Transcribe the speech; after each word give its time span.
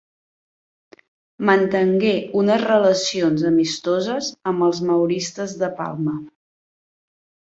Mantengué 1.49 2.13
unes 2.39 2.63
relacions 2.63 3.43
amistoses 3.49 4.29
amb 4.53 4.67
els 4.69 4.81
mauristes 4.87 5.53
de 5.65 5.69
Palma. 5.83 6.15